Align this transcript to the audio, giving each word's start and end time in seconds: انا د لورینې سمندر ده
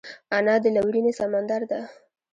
انا 0.37 0.55
د 0.63 0.65
لورینې 0.75 1.11
سمندر 1.19 1.61
ده 1.71 1.79